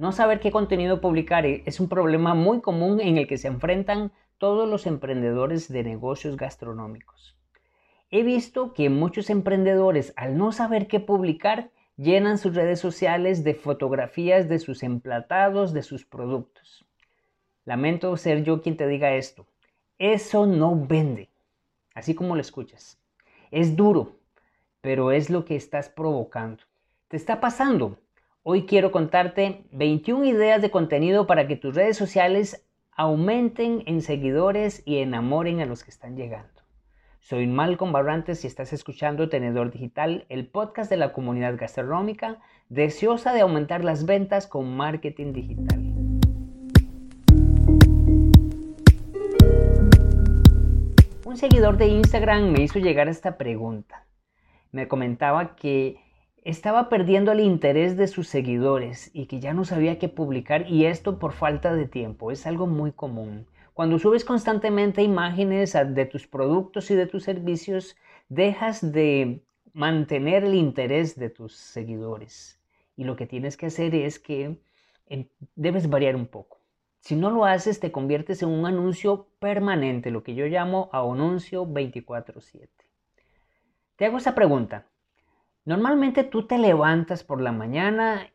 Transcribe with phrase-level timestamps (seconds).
[0.00, 4.12] No saber qué contenido publicar es un problema muy común en el que se enfrentan
[4.38, 7.36] todos los emprendedores de negocios gastronómicos.
[8.10, 13.52] He visto que muchos emprendedores, al no saber qué publicar, llenan sus redes sociales de
[13.52, 16.86] fotografías de sus emplatados, de sus productos.
[17.66, 19.46] Lamento ser yo quien te diga esto.
[19.98, 21.28] Eso no vende,
[21.94, 22.98] así como lo escuchas.
[23.50, 24.16] Es duro,
[24.80, 26.64] pero es lo que estás provocando.
[27.08, 27.98] ¿Te está pasando?
[28.42, 34.82] Hoy quiero contarte 21 ideas de contenido para que tus redes sociales aumenten en seguidores
[34.86, 36.62] y enamoren a los que están llegando.
[37.20, 42.38] Soy Malcolm Barrantes y estás escuchando Tenedor Digital, el podcast de la comunidad gastronómica
[42.70, 45.78] deseosa de aumentar las ventas con marketing digital.
[51.26, 54.06] Un seguidor de Instagram me hizo llegar esta pregunta.
[54.72, 56.09] Me comentaba que
[56.42, 60.86] estaba perdiendo el interés de sus seguidores y que ya no sabía qué publicar y
[60.86, 62.30] esto por falta de tiempo.
[62.30, 63.46] Es algo muy común.
[63.74, 67.96] Cuando subes constantemente imágenes de tus productos y de tus servicios,
[68.28, 72.60] dejas de mantener el interés de tus seguidores.
[72.96, 74.58] Y lo que tienes que hacer es que
[75.54, 76.60] debes variar un poco.
[77.00, 81.64] Si no lo haces, te conviertes en un anuncio permanente, lo que yo llamo anuncio
[81.64, 82.68] 24/7.
[83.96, 84.86] Te hago esa pregunta.
[85.64, 88.30] Normalmente tú te levantas por la mañana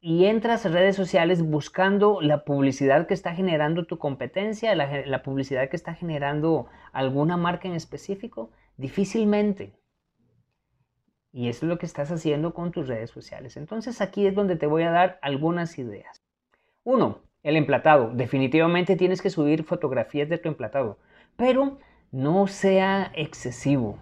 [0.00, 5.68] y entras a redes sociales buscando la publicidad que está generando tu competencia, la, publicidad
[5.68, 8.50] que está generando alguna marca en específico.
[8.78, 9.74] Difícilmente.
[11.32, 13.58] Y eso es lo que estás haciendo con tus redes sociales.
[13.58, 16.22] Entonces aquí es donde te voy a dar algunas ideas.
[16.82, 18.10] Uno, el emplatado.
[18.14, 20.98] Definitivamente tienes que subir fotografías de tu emplatado,
[21.36, 21.78] pero
[22.10, 23.98] no sea excesivo.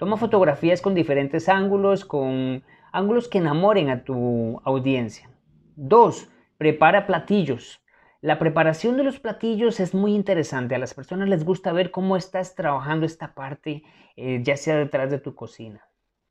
[0.00, 5.28] Toma fotografías con diferentes ángulos, con ángulos que enamoren a tu audiencia.
[5.76, 7.82] Dos, prepara platillos.
[8.22, 10.74] La preparación de los platillos es muy interesante.
[10.74, 13.82] A las personas les gusta ver cómo estás trabajando esta parte,
[14.16, 15.86] eh, ya sea detrás de tu cocina.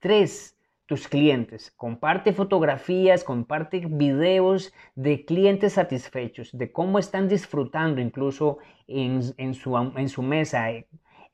[0.00, 1.70] Tres, tus clientes.
[1.70, 8.58] Comparte fotografías, comparte videos de clientes satisfechos, de cómo están disfrutando incluso
[8.88, 9.22] en,
[9.54, 10.66] su, en su mesa.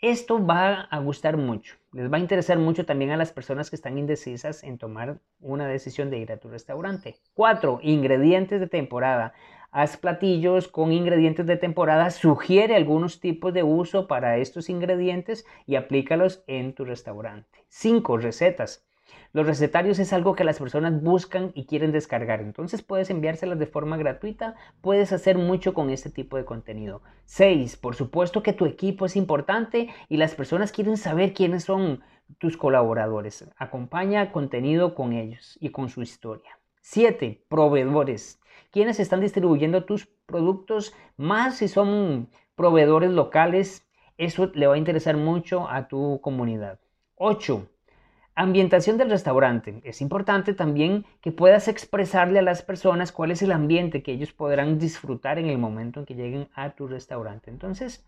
[0.00, 1.74] Esto va a gustar mucho.
[1.92, 5.66] Les va a interesar mucho también a las personas que están indecisas en tomar una
[5.66, 7.16] decisión de ir a tu restaurante.
[7.34, 9.32] Cuatro, ingredientes de temporada.
[9.72, 15.74] Haz platillos con ingredientes de temporada, sugiere algunos tipos de uso para estos ingredientes y
[15.74, 17.66] aplícalos en tu restaurante.
[17.68, 18.87] Cinco, recetas.
[19.32, 23.66] Los recetarios es algo que las personas buscan y quieren descargar, entonces puedes enviárselas de
[23.66, 27.02] forma gratuita, puedes hacer mucho con este tipo de contenido.
[27.26, 27.76] 6.
[27.76, 32.00] Por supuesto que tu equipo es importante y las personas quieren saber quiénes son
[32.38, 33.48] tus colaboradores.
[33.56, 36.58] Acompaña contenido con ellos y con su historia.
[36.80, 37.44] 7.
[37.48, 38.40] Proveedores.
[38.70, 40.94] ¿Quiénes están distribuyendo tus productos?
[41.16, 43.86] Más si son proveedores locales,
[44.16, 46.80] eso le va a interesar mucho a tu comunidad.
[47.16, 47.68] 8
[48.40, 49.80] Ambientación del restaurante.
[49.82, 54.32] Es importante también que puedas expresarle a las personas cuál es el ambiente que ellos
[54.32, 57.50] podrán disfrutar en el momento en que lleguen a tu restaurante.
[57.50, 58.06] Entonces,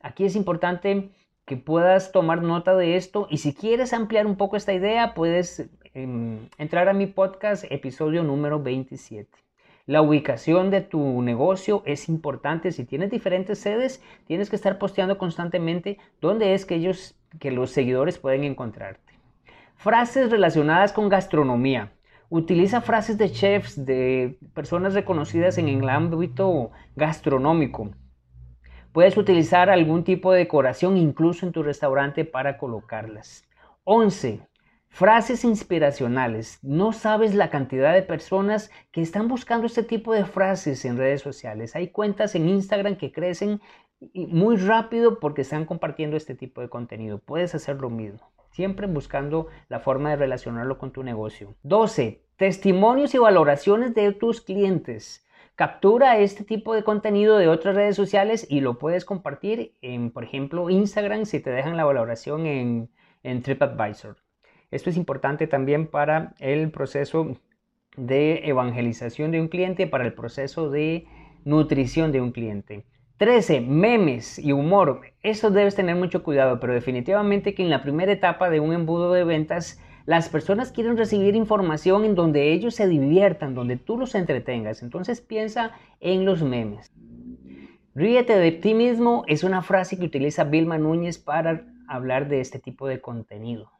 [0.00, 1.10] aquí es importante
[1.44, 5.70] que puedas tomar nota de esto y si quieres ampliar un poco esta idea, puedes
[5.94, 9.30] em, entrar a mi podcast episodio número 27.
[9.86, 12.72] La ubicación de tu negocio es importante.
[12.72, 17.70] Si tienes diferentes sedes, tienes que estar posteando constantemente dónde es que ellos, que los
[17.70, 19.11] seguidores pueden encontrarte.
[19.82, 21.92] Frases relacionadas con gastronomía.
[22.28, 27.90] Utiliza frases de chefs, de personas reconocidas en el ámbito gastronómico.
[28.92, 33.42] Puedes utilizar algún tipo de decoración incluso en tu restaurante para colocarlas.
[33.82, 34.46] 11.
[34.88, 36.60] Frases inspiracionales.
[36.62, 41.22] No sabes la cantidad de personas que están buscando este tipo de frases en redes
[41.22, 41.74] sociales.
[41.74, 43.60] Hay cuentas en Instagram que crecen
[44.14, 47.18] muy rápido porque están compartiendo este tipo de contenido.
[47.18, 51.56] Puedes hacer lo mismo siempre buscando la forma de relacionarlo con tu negocio.
[51.64, 52.22] 12.
[52.36, 55.26] Testimonios y valoraciones de tus clientes.
[55.54, 60.24] Captura este tipo de contenido de otras redes sociales y lo puedes compartir en, por
[60.24, 62.90] ejemplo, Instagram si te dejan la valoración en,
[63.22, 64.16] en TripAdvisor.
[64.70, 67.36] Esto es importante también para el proceso
[67.96, 71.06] de evangelización de un cliente, para el proceso de
[71.44, 72.86] nutrición de un cliente.
[73.22, 73.60] 13.
[73.60, 75.02] Memes y humor.
[75.22, 79.12] Eso debes tener mucho cuidado, pero definitivamente que en la primera etapa de un embudo
[79.12, 84.16] de ventas, las personas quieren recibir información en donde ellos se diviertan, donde tú los
[84.16, 84.82] entretengas.
[84.82, 85.70] Entonces piensa
[86.00, 86.90] en los memes.
[87.94, 92.58] Ríete de ti mismo es una frase que utiliza Vilma Núñez para hablar de este
[92.58, 93.70] tipo de contenido.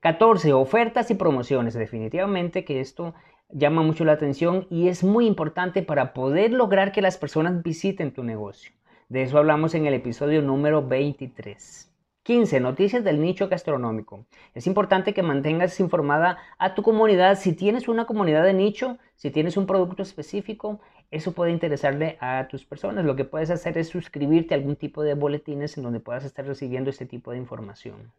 [0.00, 0.52] 14.
[0.52, 1.74] Ofertas y promociones.
[1.74, 3.14] Definitivamente que esto
[3.50, 8.12] llama mucho la atención y es muy importante para poder lograr que las personas visiten
[8.12, 8.72] tu negocio.
[9.08, 11.90] De eso hablamos en el episodio número 23.
[12.22, 12.60] 15.
[12.60, 14.26] Noticias del nicho gastronómico.
[14.54, 17.38] Es importante que mantengas informada a tu comunidad.
[17.38, 20.78] Si tienes una comunidad de nicho, si tienes un producto específico,
[21.10, 23.06] eso puede interesarle a tus personas.
[23.06, 26.44] Lo que puedes hacer es suscribirte a algún tipo de boletines en donde puedas estar
[26.44, 28.12] recibiendo este tipo de información.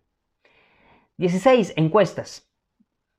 [1.17, 1.73] 16.
[1.75, 2.48] Encuestas.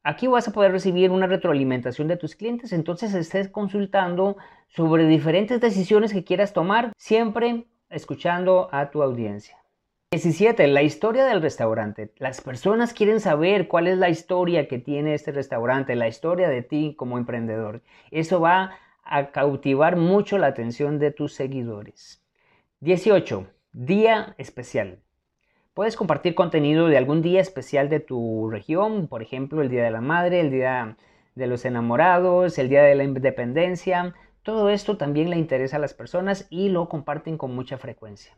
[0.03, 4.39] Aquí vas a poder recibir una retroalimentación de tus clientes, entonces estés consultando
[4.69, 9.59] sobre diferentes decisiones que quieras tomar, siempre escuchando a tu audiencia.
[10.13, 10.67] 17.
[10.69, 12.13] La historia del restaurante.
[12.17, 16.63] Las personas quieren saber cuál es la historia que tiene este restaurante, la historia de
[16.63, 17.83] ti como emprendedor.
[18.11, 18.73] Eso va
[19.05, 22.25] a cautivar mucho la atención de tus seguidores.
[22.81, 23.47] 18.
[23.73, 25.01] Día especial.
[25.75, 29.93] Puedes compartir contenido de algún día especial de tu región, por ejemplo, el Día de
[29.93, 30.97] la Madre, el Día
[31.37, 34.15] de los Enamorados, el Día de la Independencia.
[34.43, 38.33] Todo esto también le interesa a las personas y lo comparten con mucha frecuencia.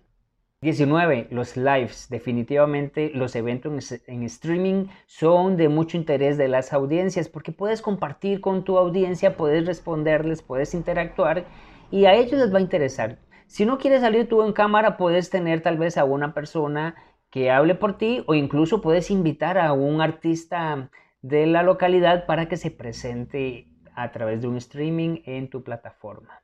[0.60, 1.28] 19.
[1.30, 2.08] Los lives.
[2.10, 8.42] Definitivamente los eventos en streaming son de mucho interés de las audiencias porque puedes compartir
[8.42, 11.46] con tu audiencia, puedes responderles, puedes interactuar
[11.90, 13.18] y a ellos les va a interesar.
[13.46, 16.94] Si no quieres salir tú en cámara, puedes tener tal vez a una persona
[17.32, 20.90] que hable por ti o incluso puedes invitar a un artista
[21.22, 26.42] de la localidad para que se presente a través de un streaming en tu plataforma.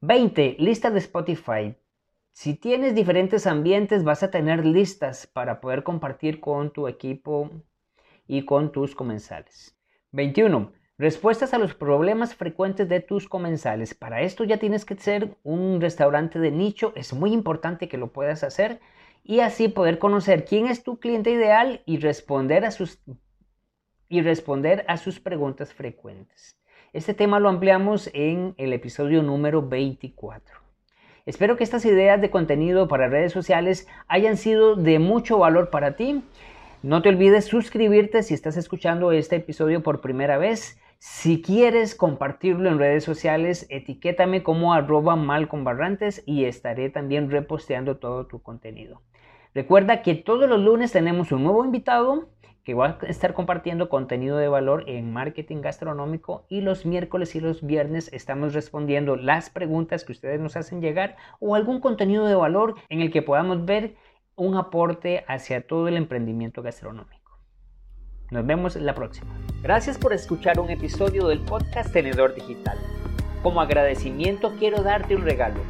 [0.00, 0.56] 20.
[0.60, 1.76] Lista de Spotify.
[2.32, 7.50] Si tienes diferentes ambientes, vas a tener listas para poder compartir con tu equipo
[8.26, 9.76] y con tus comensales.
[10.12, 10.72] 21.
[10.96, 13.92] Respuestas a los problemas frecuentes de tus comensales.
[13.92, 16.94] Para esto ya tienes que ser un restaurante de nicho.
[16.96, 18.80] Es muy importante que lo puedas hacer
[19.28, 22.98] y así poder conocer quién es tu cliente ideal y responder a sus,
[24.08, 26.56] y responder a sus preguntas frecuentes.
[26.94, 30.56] Este tema lo ampliamos en el episodio número 24.
[31.26, 35.94] Espero que estas ideas de contenido para redes sociales hayan sido de mucho valor para
[35.94, 36.24] ti.
[36.82, 40.80] No te olvides suscribirte si estás escuchando este episodio por primera vez.
[41.00, 48.26] Si quieres compartirlo en redes sociales, etiquétame como arroba malconbarrantes y estaré también reposteando todo
[48.26, 49.02] tu contenido.
[49.54, 52.28] Recuerda que todos los lunes tenemos un nuevo invitado
[52.64, 57.40] que va a estar compartiendo contenido de valor en marketing gastronómico y los miércoles y
[57.40, 62.34] los viernes estamos respondiendo las preguntas que ustedes nos hacen llegar o algún contenido de
[62.34, 63.94] valor en el que podamos ver
[64.36, 67.17] un aporte hacia todo el emprendimiento gastronómico.
[68.30, 69.32] Nos vemos la próxima.
[69.62, 72.78] Gracias por escuchar un episodio del podcast Tenedor Digital.
[73.42, 75.60] Como agradecimiento quiero darte un regalo.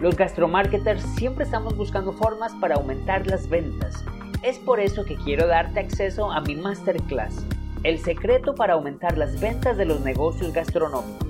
[0.00, 4.04] Los gastromarketers siempre estamos buscando formas para aumentar las ventas
[4.44, 7.46] es por eso que quiero darte acceso a mi masterclass,
[7.82, 11.28] El secreto para aumentar las ventas de los negocios gastronómicos.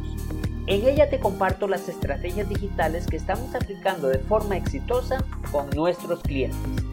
[0.67, 5.23] En ella te comparto las estrategias digitales que estamos aplicando de forma exitosa
[5.53, 6.83] con nuestros clientes.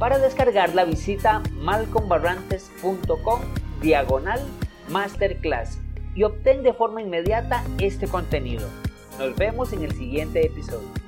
[0.00, 3.40] Para descargarla visita malcombarrantes.com
[3.82, 4.40] diagonal
[4.88, 5.78] masterclass
[6.14, 8.66] y obtén de forma inmediata este contenido.
[9.18, 10.99] Nos vemos en el siguiente episodio.